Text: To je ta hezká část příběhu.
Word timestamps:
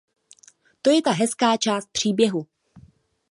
To 0.81 0.89
je 0.91 1.01
ta 1.01 1.11
hezká 1.11 1.57
část 1.57 1.89
příběhu. 1.91 2.47